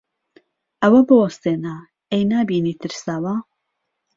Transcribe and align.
ئەوە 0.81 1.01
بوەستێنە! 1.07 1.75
ئەی 2.11 2.23
نابینی 2.31 2.75
ترساوە؟ 2.81 3.35